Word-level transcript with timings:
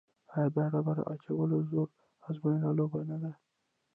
آیا 0.33 0.47
د 0.53 0.57
ډبرې 0.71 1.03
اچول 1.11 1.49
د 1.51 1.55
زور 1.69 1.87
ازموینې 2.27 2.71
لوبه 2.77 2.99
نه 3.09 3.17
ده؟ 3.23 3.31